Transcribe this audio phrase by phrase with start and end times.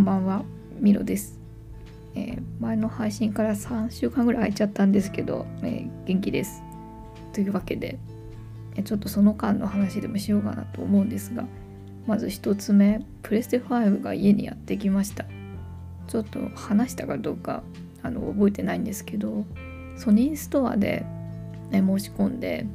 [0.00, 0.44] んばんは、
[0.78, 1.38] ミロです、
[2.14, 6.62] えー前の配信から3週間ぐらい空いちゃったんですけど、えー元気です。
[7.34, 7.98] というわけで、
[8.76, 11.44] えちょっとその間の話でもしようかなと思うんですが、
[12.06, 15.26] まず一つ目、プレステ5が家にやってきました。
[16.06, 17.62] ちょっと話したかどうか
[18.02, 19.44] あの覚えてないんですけど、
[19.96, 21.04] ソニーストアで、
[21.70, 22.66] ね、申し込んで、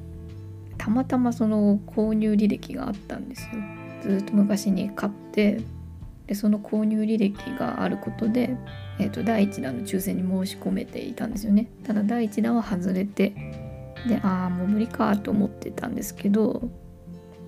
[0.77, 4.17] たまたまその購入履歴があったんですよ。
[4.17, 5.61] ずっと昔に買って
[6.27, 8.57] でその購入履歴があることで、
[8.99, 11.67] えー、と第1弾の抽選に申し込めていたんですよね。
[11.83, 13.33] ただ第1弾は外れて
[14.07, 16.69] でああもう無理かと思ってたんですけど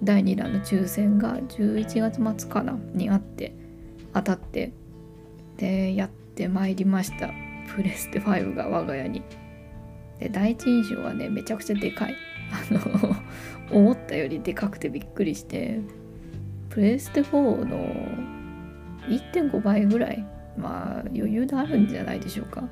[0.03, 3.55] 第2弾の抽選が11月末かなにあって
[4.13, 4.73] 当たって
[5.57, 7.31] でやってまいりました。
[7.75, 9.23] プレステ5が我が家に。
[10.19, 12.15] で第一印象はねめちゃくちゃでかい。
[12.51, 13.15] あの
[13.71, 15.81] 思ったよりでかくてびっくりして
[16.69, 18.36] プレステ4の
[19.07, 20.25] 1.5倍ぐらい
[20.57, 22.63] まあ余裕であるんじゃないでしょうか。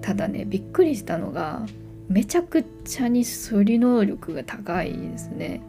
[0.00, 1.66] ただねびっくりしたのが
[2.08, 5.60] めちゃくちゃに処理能力が高いですね。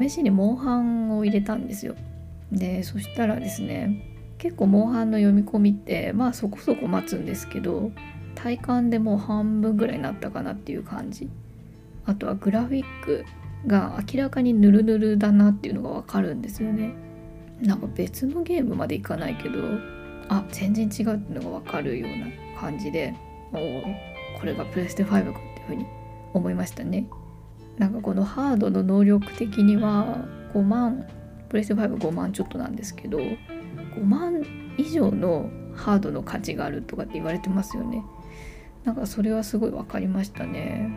[0.00, 1.94] 試しにモンハンを入れたんですよ。
[2.50, 7.92] でそしたらですね結構モンハンの読み込みってまあそこそこ待つんですけど
[8.34, 11.28] 体感でもう半分ぐらいになったかなっていう感じ。
[12.04, 13.24] あとはグラフィック
[13.66, 16.94] が明らかにヌルヌルだなっていうのがわかるんですよね。
[17.62, 19.60] なんか別のゲームまでいかないけど
[20.28, 22.26] あ全然違うっていうのが分かるような
[22.60, 23.14] 感じで
[23.52, 23.82] おお
[24.38, 25.86] これがプレステ5かっていうふうに
[26.34, 27.06] 思いましたね。
[27.78, 31.06] なんかこのハードの能力的には5万
[31.48, 34.44] プレステ55万ちょっとなんですけど5万
[34.78, 38.04] 以上のハードの価値があるとかって言われてますよね。
[38.84, 40.90] なんかそれはすごい分かりましたね。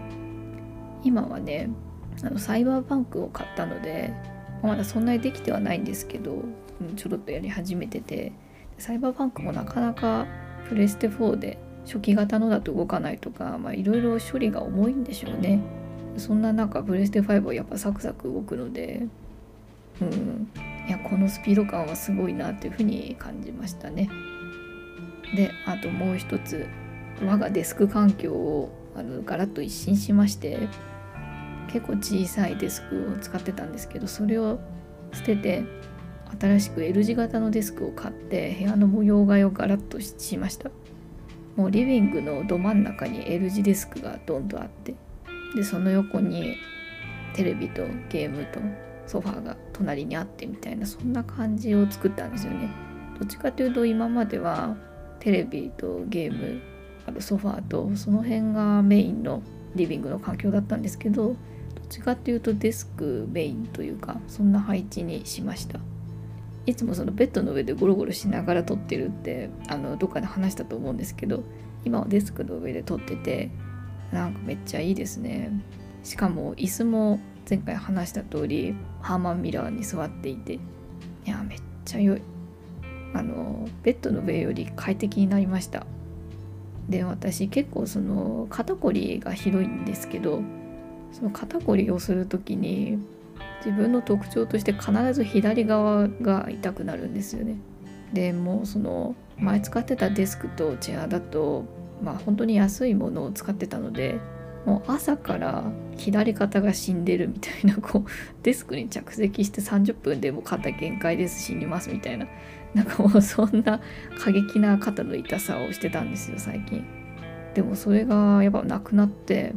[1.03, 1.69] 今はね
[2.23, 4.13] あのサイバーパンクを買ったので
[4.65, 8.31] まだそんなにできてはないんですけど、うんちょろっとやり始めてて。
[8.77, 10.27] サイバーパンクもなかなか
[10.67, 15.61] プレステ4で初期型のだと動かないとかいろいろ処理が重いんでしょうね。
[16.17, 19.07] そんな中プレステ5はやっぱサクサク動くので
[20.01, 20.49] うん。
[20.87, 24.09] いやこのスピード感はすごいなっていうふうに感じましたね。
[25.35, 26.67] であともう一つ
[27.23, 30.67] 我がデスク環境をあのガラッと一新しまして
[31.75, 34.61] 結構小さいデスクを使ってたんですけどそれを
[35.11, 35.65] 捨てて
[36.39, 40.71] 新しく L 字型のデスクを買って部屋の模様替えをガラッとしました。
[41.57, 44.95] もうリビングのど真ん中に L 字デスクがどんどんあって
[45.53, 46.55] でその横に
[47.33, 48.61] テレビとゲームと
[49.05, 52.69] ソファーが隣にあってみたいなそんな感じを作ったんですよね。
[53.19, 54.77] どっちかというと今までは
[55.19, 56.61] テレビとゲーム
[57.05, 59.43] あとソファーとその辺がメインの
[59.75, 61.35] リビングの環境だったんですけど
[61.85, 65.79] っちかっていうとデスクメインというかそんな配置にしました。
[66.65, 71.43] いつもそのベッドの上でゴロゴロしながら撮ってるってあのどっかで話したと思うんですけど
[71.85, 73.51] 今はデスクの上で撮ってて
[74.11, 75.51] なんかめっちゃいいですね。
[76.03, 80.59] しかも椅子も前回話した通りハーマンミラーに座っていてい
[81.25, 82.21] やめっちゃ良い。
[83.13, 85.85] あのベッドの上より快適になりました。
[86.89, 90.41] で私結構その肩こりがひどいんですけど
[91.15, 92.99] その肩こりをする時に
[93.65, 97.55] 自分の特徴として必ず左側が痛くなるんですよね。
[98.11, 101.63] でもうその前使ってたデスクとチェアだと
[102.03, 104.19] まあ本当に安いものを使ってたので
[104.65, 105.63] もう朝から
[105.95, 108.09] 左肩が死んでるみたいなこう
[108.43, 112.27] デスクに着席して30分でも肩限界です死にますみたいな
[112.73, 113.79] なんかもうそんな
[114.19, 116.85] 過激な肩の痛さをしてたんですよ最近。
[117.53, 119.53] でもそれがやっぱなくなって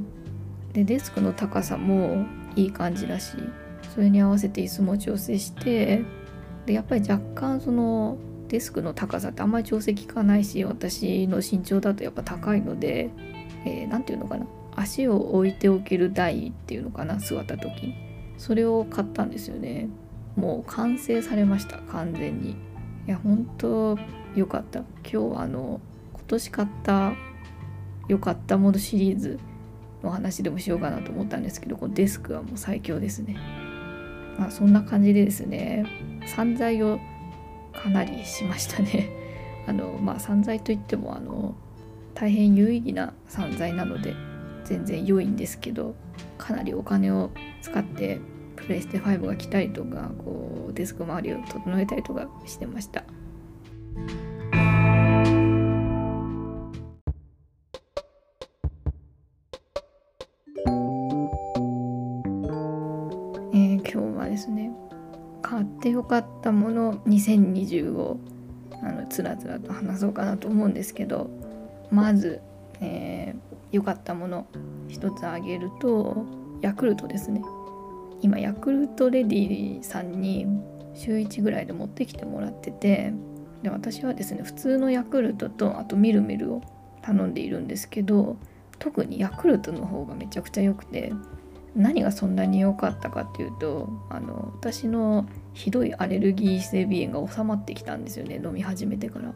[0.73, 3.37] でデスクの高さもいい感じだし
[3.95, 6.03] それに合わせて椅子も調整して
[6.67, 8.19] でやっぱり若干その
[8.49, 13.11] デスクの高さってあんまり調整効かないし私の身長だとやっぱ高いので
[13.65, 14.47] 何、えー、て言うのかな
[14.77, 18.09] 足を置いておける台っていうのかな座った時に。
[18.39, 19.89] それを買ったんですよね。
[20.37, 22.53] もう完成されました完全に。
[22.53, 22.57] い
[23.07, 23.99] や本当
[24.37, 24.81] 良かった。
[24.81, 25.81] 今日はあの
[26.13, 27.13] 今年買った
[28.07, 29.39] 良かったものシリーズ
[30.03, 33.37] の話でもしようかなと思ったんですけどこのデスクはもう最強ですね。
[34.39, 35.85] まあそんな感じでですね
[36.27, 37.01] 散財を
[37.73, 39.11] かなりしましたね。
[39.67, 41.55] あのまあ散財といってもあの
[42.15, 44.15] 大変有意義な散財なので
[44.65, 45.95] 全然良いんですけど
[46.37, 47.31] かなりお金を
[47.61, 48.21] 使って
[48.57, 53.05] プレイステ5が来たりとかこうデスク周りを整えたりとかしてました。
[66.09, 68.19] かったもの2020を
[68.83, 71.31] あのつらつらと話そうかなと思うんですけど
[71.91, 72.41] まず
[72.81, 74.47] 良、えー、かったもの
[74.89, 76.25] 一つ挙げると
[76.61, 77.43] ヤクルトですね。
[78.21, 80.47] 今ヤクルトレディさんに
[80.95, 83.13] 週1ぐらいで持ってきてもらってて
[83.63, 86.63] で私はですね普通のヤクルトとあとミルミルを
[87.03, 88.37] 頼んでいるんですけど
[88.79, 91.13] 特にヤクルトの方がめちゃくちゃ良くて
[91.77, 95.27] 何がそんなに良かったかっていうとあの私の
[95.59, 99.35] ひどいアレルギー性鼻炎が収まってきたんですよね飲み始めてから。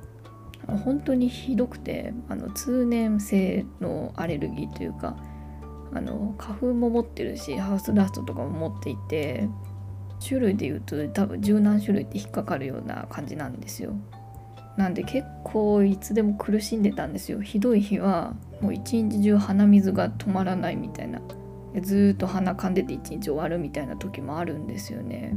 [0.85, 5.17] 本当にひどくてあの通年性のアレルギーというか
[5.93, 9.49] あの花粉も持ってるしハウスダストとかも持っていて
[10.25, 13.93] 種類で言うと多分十何種類って引っかかるような感じなんですよ。
[14.77, 17.41] なんで結構いつでも苦しんでたんですよ。
[17.43, 21.21] ひどい日はもう一日中鼻水が止まらないみたいな。
[21.81, 25.35] ずっと鼻かんでて一日終わるみたいな時もあるんですよね。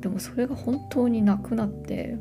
[0.00, 2.18] でもそれが本当になくなって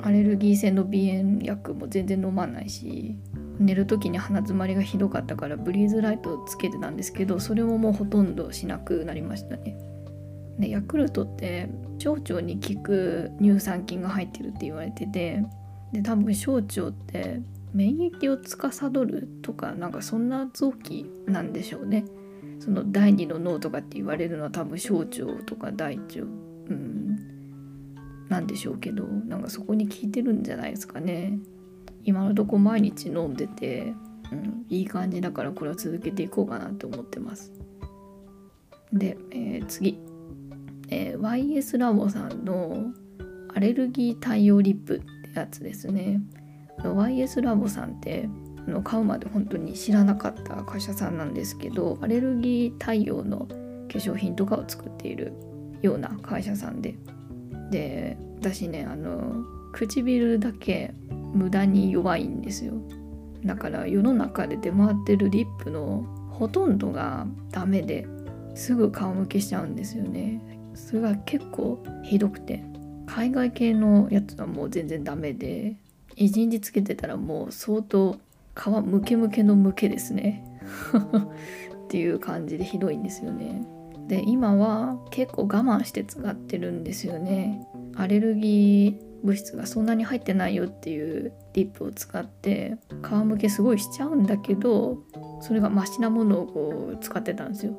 [0.00, 3.16] アレルギー性の鼻炎薬も全然飲まないし
[3.58, 9.76] 寝る時に鼻づまりがひどかったからブリーズライトをつけてたんですけどそれももうほとんどしなくなりましたね。
[10.60, 15.42] でヤクルトって小腸に効く乳酸菌が入ってるって言われてて
[15.92, 17.40] で多分小腸って
[17.72, 22.04] 免疫を司るとかなんかそんな臓器なんでしょうね。
[22.60, 26.47] その第二の脳とかって言われるのは多分小腸とか大腸。
[26.68, 27.18] うん。
[28.28, 31.38] なんでしょうけどなんかそこに効いてるんじゃないですかね。
[32.04, 33.94] 今のとこ毎日飲んでて、
[34.32, 37.52] うん、いい感じだからこれは続けていこうかなと思ってます。
[38.92, 39.98] で、えー、次、
[40.88, 42.92] えー、YS ラボさんの
[43.54, 45.00] アレルギー対応リップっ
[45.32, 46.20] てやつですね。
[46.78, 48.28] YS ラボさんって
[48.66, 53.54] あの買うまで本当に知らなかった会社さんなんですけどアレルギー対応の化
[53.98, 55.32] 粧品とかを作っている
[55.82, 56.94] ような会社さんで。
[57.70, 60.94] で私ねあの唇だけ
[61.34, 62.74] 無駄に弱いんですよ。
[63.44, 68.06] だから世の中で出回ってるリップのほとんどがダメで
[68.54, 70.40] すぐ顔向けしちゃうんですよね。
[70.74, 72.64] それが結構ひどくて。
[73.08, 75.76] 海外系のやつはもう全然ダメで
[76.14, 78.18] 一日つけてたらもう相当
[78.54, 80.44] 皮ムケムケのムケですね。
[81.86, 83.66] っていう感じでひどいんですよね。
[84.08, 95.02] で今は結構我慢して使ってるんですよねアレルギー物質がそんなに入ってないよっていうリップを使って皮むけすごいしちゃうんだけど
[95.40, 97.78] それがマシなものをこう使ってたんですよ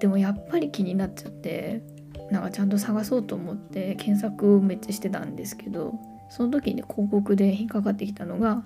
[0.00, 1.82] でもやっぱり気になっちゃって
[2.30, 5.94] なんかちゃんと探そうと思って検索をめっちゃしてたんですけど
[6.30, 8.64] その時に広告で引っかかってきたのが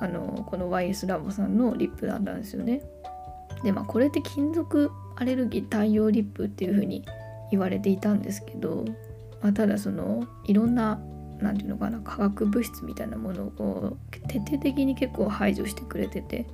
[0.00, 2.82] あのこの YS ラボさんのリップだったんですよね。
[3.62, 7.04] でまあこれって金属アレルギー対応リップっていう風に
[7.50, 8.84] 言われていたんですけど、
[9.42, 11.00] まあ、ただそのいろんな
[11.40, 13.96] 何て言うのかな化学物質みたいなものを
[14.28, 16.46] 徹底的に結構排除してくれてて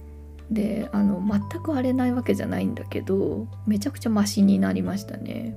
[0.50, 5.56] であの全く荒れないわけじゃないんだけどめちゃくちゃマシになりましたね。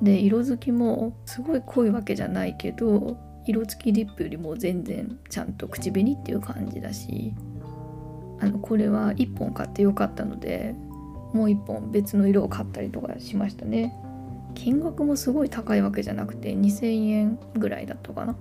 [0.00, 7.34] で色づきもすごい濃いわけじゃないけど色付きリップよりも全然ちゃんと口紅っていう感じだし
[8.40, 10.74] あのこれは1本買ってよかったので
[11.32, 13.94] もう1本別の色を買ったりとかしましたね。
[14.54, 18.36] 金額もすごい高いわけじゃなくて2000円ぐらいだったかな。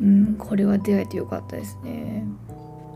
[0.00, 2.24] うんこれは出会えてよかったですね。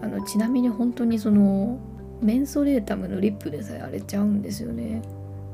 [0.02, 1.78] あのちなみに本当にその
[2.20, 5.02] メンソレータムのリップでさえ荒れちゃうんですよね。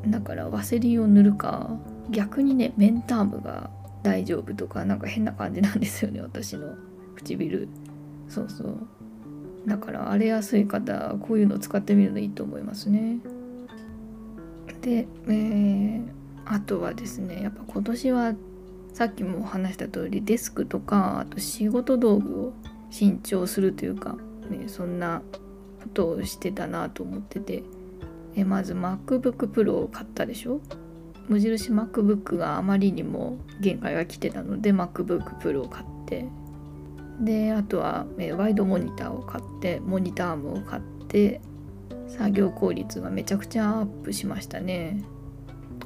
[0.06, 1.70] だからワセリンを塗るか
[2.10, 3.70] 逆にねメンタームが
[4.02, 6.74] 大丈夫とかなんか変な感じなんですよね私の
[7.16, 7.68] 唇。
[8.28, 8.86] そうそう。
[9.66, 13.18] だから荒れやすい方こういうのを使ってみるのいいと思いますね。
[14.80, 16.02] で、えー、
[16.44, 18.34] あとはですねやっぱ今年は
[18.92, 22.52] さっきも話した通りデスクとかあと仕事道具を
[22.90, 24.16] 新調するというか、
[24.50, 25.22] ね、そんな
[25.82, 27.62] ことをしてたなと思ってて
[28.34, 30.60] えまず MacBook Pro を買ったでしょ？
[31.28, 36.26] 無印 MacBook があまりにも限界が来てたので MacBook Pro を買って
[37.20, 41.40] であとは、えワイドモニターを買ってモニターアームを買って
[42.08, 45.04] 作業効率がめちゃくちゃアップしましたね。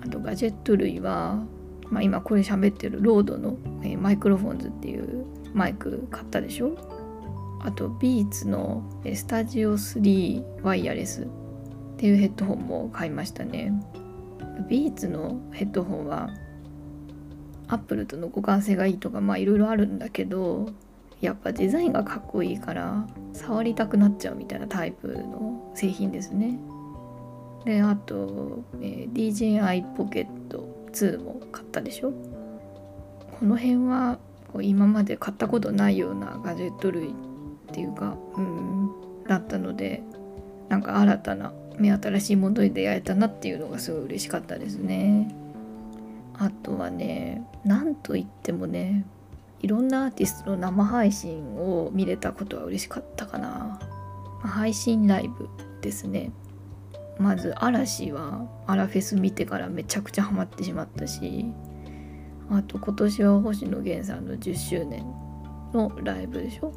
[0.05, 1.43] あとガジェット類は、
[1.91, 6.77] まあ、今これ喋ってる RODE の、え Microphones っていうマイク買ったでしょ？
[7.63, 8.85] あと Beats の
[9.15, 11.27] Studio3 Wireless っ
[11.97, 13.73] ていうヘッドホンも買いましたね。
[14.69, 16.31] Beats のヘッドホンは
[17.69, 20.71] アップルとの互換性がいいとかまあいろいろあるんだけど
[21.21, 26.59] やっぱデザインがかっこいいから触りたくなっちゃうみたいなタイプの製品ですね。
[27.65, 32.13] であと、えー、DJI ポケット2も買ったでしょ？
[33.41, 34.19] この辺は
[34.53, 37.13] こう今まで買ったことないようなガジェット類っ
[37.73, 38.91] ていうかうん
[39.27, 40.03] だったので
[40.69, 45.35] なんか新たな目新しいものに出会えたなっていうのがすごい嬉しかったですね。
[46.39, 49.07] あとはねなんといってもね
[49.61, 53.81] いろんなアーティストの生配信を見れたことは嬉しかったかな。
[54.43, 55.49] 配信ライブ
[55.81, 56.31] ですね。
[57.19, 61.47] まず嵐はアラフェス見てからめちゃくちゃハマってしまったし
[62.51, 65.05] あと今年は星野源さんの10周年
[65.73, 66.73] のライブでしょ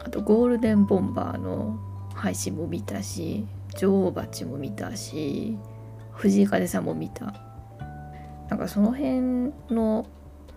[0.00, 1.78] あとゴールデンボンバーの
[2.14, 3.44] 配信も見たし
[3.76, 5.58] 女王蜂も見たし
[6.12, 7.34] 藤井風さんも見た
[8.48, 10.06] なんかその辺の、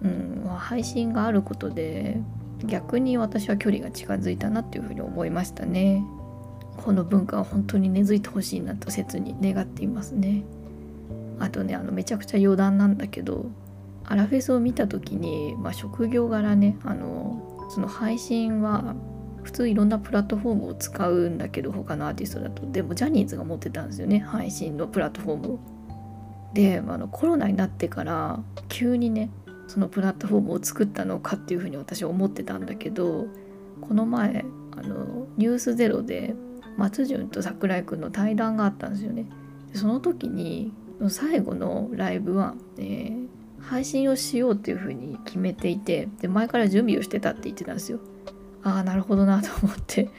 [0.03, 2.21] うん、配信があることで
[2.65, 6.03] 逆に私は距離が近づいたなっていうふうに思いましたね。
[6.77, 10.43] この文化は本当に根付いてほしいなと切に願っていますね。
[11.39, 13.45] あとねあのめちゃくちゃ余談なんだけど
[14.05, 18.95] アラフェスを見た時に、まあ、職業柄ねあのその配信は
[19.43, 22.69] 普通いろんなプラットフォームを使うんだけど他のアーティストだと。
[22.69, 25.59] でもジャニーズが持ってたんですよね配信のプラットフォームを。
[26.53, 28.39] であのコロナになってから
[28.69, 29.29] 急にね
[29.69, 33.27] そのプラットフォームを作ったのかっていうふうに私は思ってたんだけど
[33.81, 34.43] この前
[34.75, 36.35] あの「ニュースゼロで
[36.75, 39.25] 松潤と櫻井君の対談があったんですよね。
[39.73, 40.73] その時に
[41.09, 43.27] 最後のライブは、えー、
[43.61, 47.99] 配信をしようっていうふうに決めていてで前から準備をしてたって言ってたんですよ。
[48.63, 50.09] ああなるほどなと思って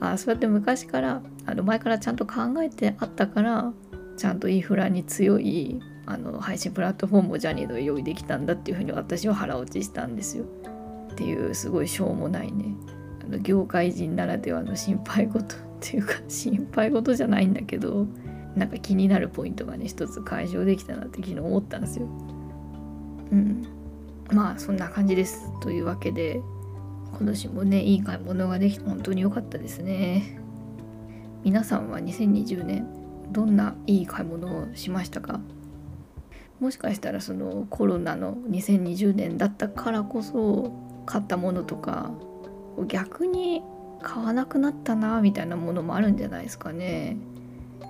[0.00, 3.72] ああそうやって昔からあの前からちゃんと考えてあったから
[4.16, 10.44] ちゃんとインフラに強いあの配信プラットフォームをジャニーズが用意できたんだっていうふうに私は腹落ちしたんですよ。
[11.12, 12.74] っていうすごいしょうもないね
[13.22, 18.06] あの業界人ならではの心配事っていうか心配事じゃないんだけど
[18.56, 22.06] なんか気になるポイントがね一つ解消できたなって昨日思ったんですよ。
[23.32, 23.66] うん
[24.32, 25.52] まあそんな感じです。
[25.60, 26.40] というわけで
[27.18, 30.40] 今年もねいい買い物ができて本当に良かったですね
[31.44, 32.86] 皆さんは2020年
[33.32, 35.40] どんないい買い物をしましたか？
[36.60, 40.72] もしかしたらそのコロナの2020年だったからこそ
[41.06, 42.10] 買ったものとか
[42.86, 43.62] 逆に
[44.02, 47.16] 買わなくなったなみたいなものもあるんじゃないですかね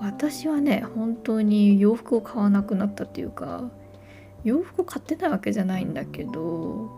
[0.00, 3.70] 私はね本当に洋服を買わなくなったっていうか
[4.44, 6.90] 洋服を買ってないわけじゃないんだけど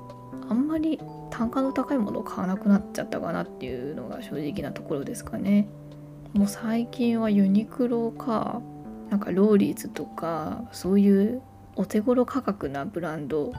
[0.48, 1.00] あんまり
[1.30, 5.68] 単価の高いものを買わなくなっちゃったかなっていうのが正直なところですかね。
[6.32, 8.60] もう最近はユニクロか
[9.10, 11.42] なんかローリーズとかそういう
[11.80, 13.54] お手頃価格なブランド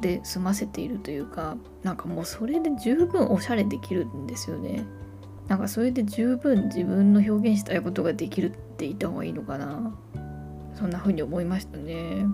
[0.00, 4.86] で済ませているというかなんかもうそれで十分おしゃれできるんですよね。
[5.48, 9.94] なんかそれで十分自分の表現したいことができるって言った方がいいのかな
[10.74, 12.26] そんな風に思いましたね。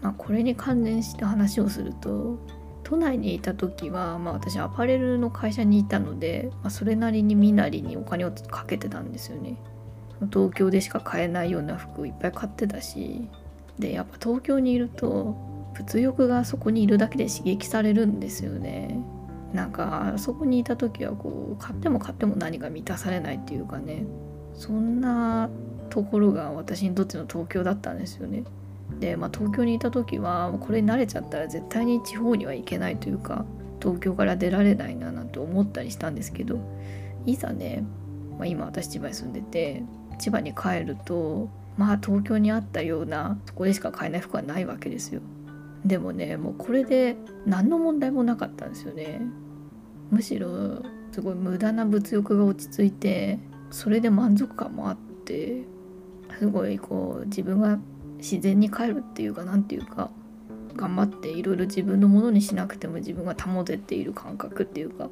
[0.00, 2.38] まあ、これに関連して話をすると
[2.84, 9.58] 都内にいた時は、まあ、私アパレルの会社にいたので、まあ、それなりに身なりにお金をかけてたんですよね。
[10.32, 13.28] 東京でしか買えないような服をいっぱい買ってたし
[13.78, 15.36] でやっぱ東京にいると
[15.74, 18.98] 物欲がそこにいるだけで刺激されるんですよね。
[19.52, 24.04] なんかそこにいた時はこう買っても買っても何か満たされないっていうかね
[24.52, 25.48] そんな
[25.90, 28.42] ところが私にとっての東京だったんですよね。
[28.98, 33.44] で、まあ、東京にいた時はこれに慣れちゃったら絶対に地方には行けないというか
[33.80, 36.58] 東京から出られないななんて思ったりしたんですけど
[37.26, 37.84] いざね、
[38.38, 39.82] まあ、今私千葉に住んでて
[40.18, 45.20] 千葉に帰るとまあ東京にあったようなそこでしか買えない服はないわけですよ。
[45.84, 47.16] でもねもうこれで
[47.46, 49.20] 何の問題もなかったんですよね。
[50.10, 53.38] むしろすごい無駄な物欲が落ち着いて
[53.70, 55.64] それで満足感もあって
[56.38, 57.78] すごいこう自分が
[58.18, 60.10] 自然に帰るっていうか何ていうか
[60.76, 65.08] 頑張っていろいろ自分のものにしなくても自分が保てている感覚っていうか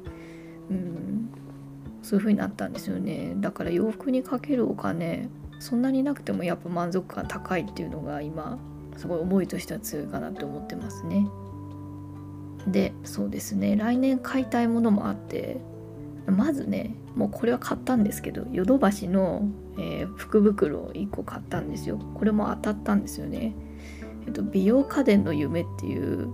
[0.69, 1.29] うん
[2.01, 5.29] そういう風になったんですよねだから洋服にかけるお金
[5.59, 8.57] そんなになくてもやっぱ満足感高いっていうのが今
[8.97, 11.27] すごい思いとしては強いかなって思ってますね。
[12.67, 13.75] でそうですね。
[13.75, 15.59] 来年買いたいものもあって
[16.27, 19.43] まずねもうこれは買ったんですけどヨドバシの、
[19.77, 21.97] えー、福袋を1個買ったんですよ。
[21.97, 23.53] これも当たったんですよね、
[24.25, 26.29] えっと、美容家電の夢っていう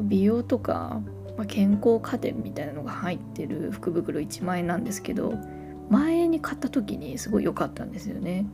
[0.00, 1.00] 美容とか、
[1.36, 5.34] まあ、健康家電みたいなのが入ってる福袋1万円なんですけど
[5.90, 8.46] 前に買った時にすごい良かったんですよね。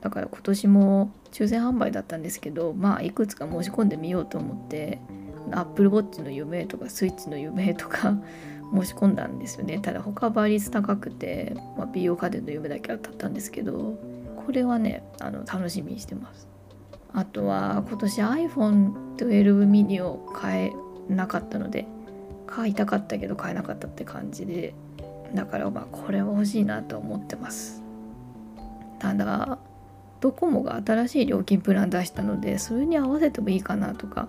[0.00, 5.00] だから今年も抽選販売だったんですけどまあいくつか申し込んでみようと思って
[5.52, 8.16] アップルウォッチの夢とかスイッチの夢とか
[8.74, 9.78] 申し込んだんですよね。
[9.78, 13.98] ただ他倍率高くて、まあ、美容家電の夢だけ当たったんですけど
[14.44, 16.48] これはねあの楽しみにしてます。
[17.12, 21.86] あとは今年 iPhone12 mini を買えなかったので
[22.46, 24.74] 買いたかったけど買えなかったって感じで
[25.34, 27.82] だからまあこれは欲しいなと思ってます。
[28.98, 29.58] ただ
[30.20, 34.28] ドコモが新しい料金プラン出したのでそれに合わせてもいいかなとか。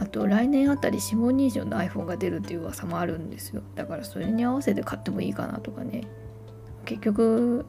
[0.00, 3.62] あと来年あたり指紋認証の iPhone が出るっていう噂もあるんですよ。
[3.74, 6.02] だからそれに合わせて買ってもいいかなとかね。
[6.84, 7.66] 結局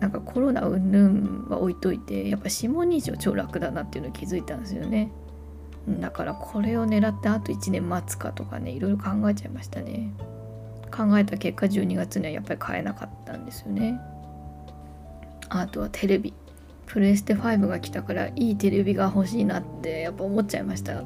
[0.00, 5.12] なんかコロナ云々は置いといてやっぱ指紋認証超楽だなっていうのを気づいたんですよね。
[5.88, 10.12] だからこれを狙ってあと1年待つかとかねいろいろ考えちゃいましたね。
[10.92, 13.98] 考えた結果12月にはやっぱり買えなかったんですよね。
[15.48, 16.32] あとはテレビ。
[16.86, 21.02] プレステ5が来たからいいテレビが欲しいなってやっぱ思っちゃいました。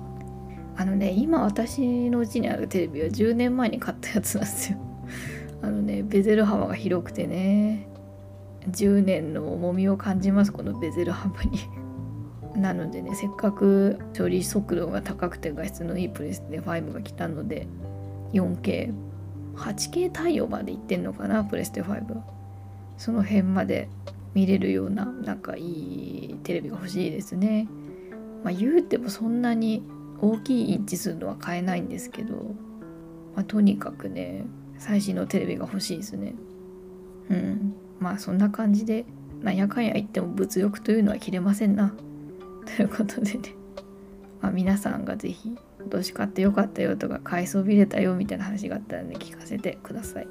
[0.79, 4.79] あのね今私のうちにあるテレビは10年前に買ったやつなんですよ。
[5.63, 7.89] あのねベゼル幅が広くてね。
[8.71, 11.61] 10年の重みを感じますこのベゼル幅に。
[12.57, 17.69] なのでねせっかく処理速度が高くて画質のいいプレステ5が来たので
[18.33, 18.93] 4K
[19.57, 22.25] 8K 対応までいってんのかなプレステ5は。
[22.99, 23.89] その辺まで
[24.35, 27.69] 見れるようななんかいいテレビが欲しいですね。
[28.45, 29.83] まあ言うてもそんなに
[30.21, 32.35] 大きいインチ数のは買えないんですけど、
[33.35, 34.45] まあ、とにかくね
[34.79, 36.35] 最新のテレビが欲しいですね。
[37.31, 37.75] うん。
[37.99, 39.05] まあそんな感じで
[39.43, 41.95] なんやかんや言っても物欲というのは切れませんな。
[42.67, 43.55] ということでね、
[44.41, 45.57] まあ、皆さんが是非
[45.87, 50.27] 今年買ってよかったよとか買いそびれたよみたいな話があったらね聞かせてください。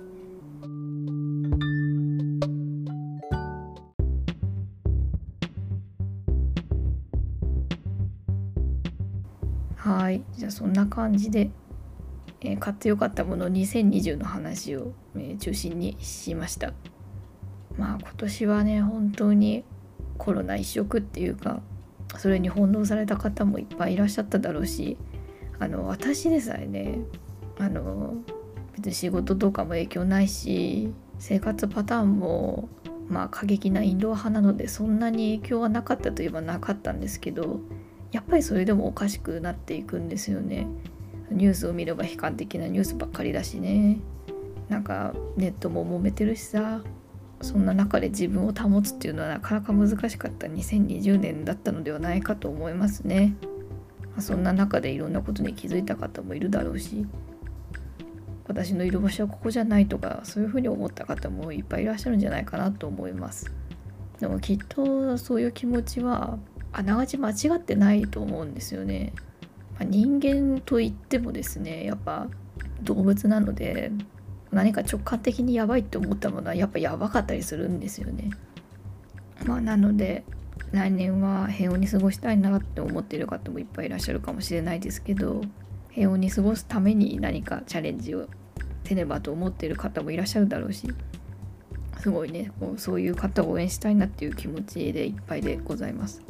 [9.78, 10.22] はい。
[10.38, 11.50] じゃあそんな感じで、
[12.42, 16.74] えー、買ってよかったもの2020の話を、えー、中心にしました。
[17.78, 19.64] まあ今年はね本当に
[20.18, 21.62] コロナ一色っていうか
[22.18, 24.98] それに翻弄された方もいっぱいいらっしゃっただろうし
[25.60, 27.00] あの私でさえね
[27.58, 28.16] あの
[28.76, 32.70] 別に仕事とかも影響ないし生活パターンも
[33.08, 37.60] まあ過激なインドア派なのでそんなに影響はなかったといえばなかったんですけど
[38.12, 40.68] やっぱりそれでもおかしくなっていくんですよね。
[41.32, 44.00] ニュースを見れば悲観的なニュースばっかりだしね。
[44.70, 46.82] なんかネットも揉めてるしさ
[47.42, 53.36] そんな中で自分を保つっていうのはなかなか難しかった2020年だったのではないかと思いますね、
[54.16, 57.06] まあ、そんな中でいろんなことに気づいた方もいるだろうし
[58.48, 63.52] 私のいる場所はここじゃないとかそういうふうに思った方もいっぱいいらっしゃるんじゃないかなと思います
[64.20, 66.40] でもきっとそういう気持ちは
[66.72, 69.14] あながち間違ってないと思うんですよね。
[69.80, 72.28] まあ、人間といってもですねやっぱ
[72.82, 73.92] 動物なので
[74.52, 78.30] 何か直感的にやばいって思ったものはやっぱやばかったりするんですよね。
[79.46, 80.24] まあ、なので
[80.72, 85.42] 来年は平穏に過ごしたいなって思っている方もいっぱいいらっしゃるかもしれないですけど
[85.92, 88.28] 平穏に過ごすために何かチャレンジを
[88.84, 90.88] せねばと思ってる方もいらっしゃるだろうし
[92.00, 96.22] すごいねこうそういう方を応援したいなっていう気持ちでいっぱいでございます。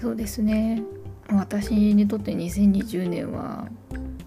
[0.00, 0.82] そうですね
[1.30, 3.68] 私にとって2020年は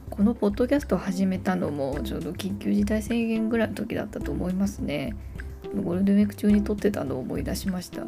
[0.10, 5.16] このポッドキャストを始めたのもちょうど緊急事態宣言ぐらいの時だったと思いますね
[5.76, 8.04] ゴールデンウィーク中に撮ってたのを思い出しました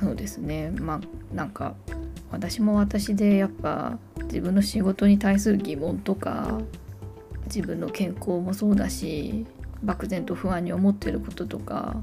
[0.00, 1.74] そうですねまあなんか
[2.30, 6.60] 私も私でやっぱ自分の仕事に対する疑問とか
[7.46, 9.46] 自分の健康もそうだし
[9.82, 11.96] 漠然と不安に思ってることとか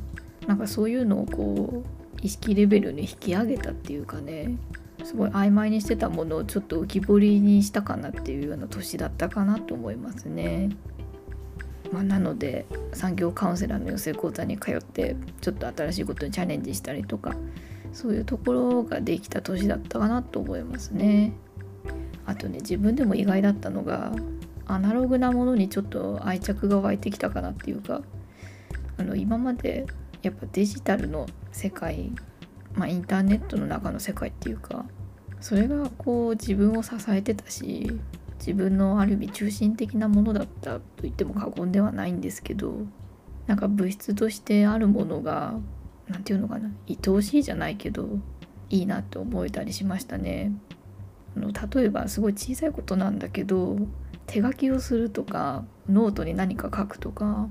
[0.47, 4.57] なんかそういうのをこう意識レベルに引き上げたっていうかね
[5.03, 10.69] すごい曖昧にしてたものをちょっと浮き彫りにしたかなっていうような年だったかなと思いますね。
[11.91, 17.36] まあ、なので産業カウンセラーの養成講座に通ってちょっと新しいことにチャレンジしたりとか
[17.93, 21.34] そういうところができた年だったかなと思いますね。
[22.25, 24.13] あとね自分でも意外だったのが
[24.67, 28.04] アナログなものにちょっと愛着が湧いてきたかなっていうか
[28.97, 29.88] あの今まで
[30.21, 32.12] やっぱデジタルの世界、
[32.75, 34.86] まあ、インターネットの中の世界っていうか
[35.41, 37.99] それがこう自分を支えてたし
[38.39, 42.73] 自分のある意味中心的なものだったと言っても過言ではないんですけど
[43.47, 45.60] なんか物質としてあるものが
[46.08, 48.08] 何て言うのかな愛おしいじゃないけど
[48.69, 50.52] いいなって思えたりしましたね。
[51.36, 53.78] あの例えばすごい小さいことなんだけど
[54.25, 57.49] 手書きをするとかノートに何か書くとか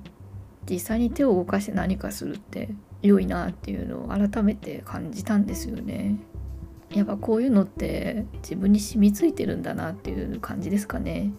[0.68, 2.70] 実際に手を動かして何かするって
[3.02, 6.16] 良いなっていうのを改めて感じたんですよね。
[6.90, 11.32] やっぱこういうのって自分に染みついてるんだなっていう感じですかね。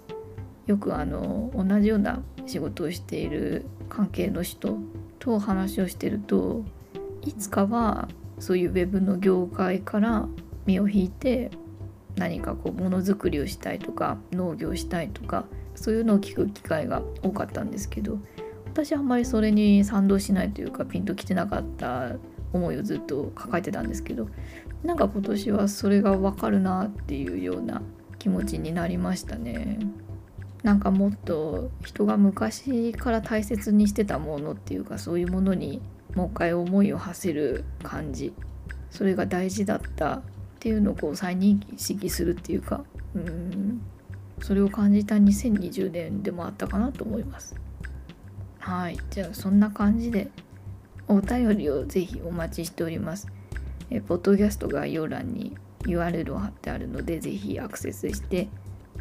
[0.68, 4.78] よくあの同じような仕事をしている関係の人
[5.18, 6.64] と話をしてると
[7.26, 8.08] いつかは
[8.38, 10.28] そういうウェブの業界から
[10.68, 11.50] 身を引いて
[12.16, 18.20] 何かこうものづくりをしたいとか農業したいとかそういうのを聞く機会が多かったんですけど
[18.66, 22.14] 私はあんまりそれに賛同しないというかピンときてなかった
[22.54, 24.28] 思いをずっと抱えてたんですけど
[24.84, 27.82] なんか今年はそれが分かるなっていうような
[28.18, 29.80] 気持ちになりましたね。
[30.64, 35.82] なんかもっと人が昔から大切にしてたものっていうかそういうものに
[36.16, 38.34] もう一回思いを馳せる感じ。
[38.92, 40.22] それが大事だったっ
[40.60, 42.84] ていうのをこう再認識するっていうか
[43.16, 43.82] うん。
[44.42, 47.56] それを感じた2020年でもあったかなと思います。
[48.60, 48.98] はい。
[49.10, 50.30] じゃあそんな感じで
[51.10, 53.28] お便りをぜひお待ちしております。
[53.89, 58.48] えポッドキャスト概要欄に URL を貼ってあるのでぜひアクセスして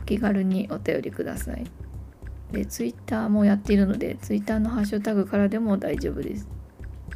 [0.00, 1.64] お気軽にお便りください。
[2.50, 6.48] で Twitter もやっているので Twitter のハッシュタグからでも大丈夫です。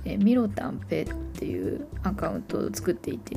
[0.05, 3.37] えミロタンペっていうアカウントを作っていて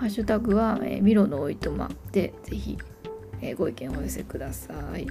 [0.00, 2.78] ハッシュタグは、えミロのおいとまでぜひ、
[3.42, 5.06] えご意見をお寄せください。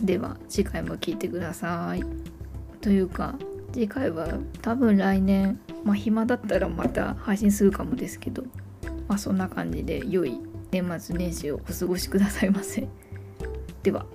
[0.00, 2.04] では次回も聞いてください。
[2.80, 3.34] というか
[3.72, 4.28] 次回は
[4.62, 8.42] 多分来年まあ暇だったらまた配信するかもですけど
[9.08, 12.86] まあそんな感じで良い年末年始をお過ごしくださいませ。
[13.82, 14.06] では。